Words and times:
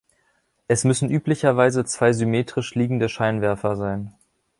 Es 0.67 0.83
müssen 0.83 1.11
üblicherweise 1.11 1.85
zwei 1.85 2.11
symmetrisch 2.11 2.73
liegende 2.73 3.07
Scheinwerfer 3.07 3.75
sein. 3.75 4.15